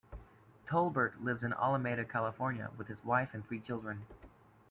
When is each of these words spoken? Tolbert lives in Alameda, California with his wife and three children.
Tolbert 0.65 1.21
lives 1.23 1.43
in 1.43 1.53
Alameda, 1.53 2.03
California 2.03 2.71
with 2.75 2.87
his 2.87 3.05
wife 3.05 3.35
and 3.35 3.45
three 3.45 3.59
children. 3.59 4.07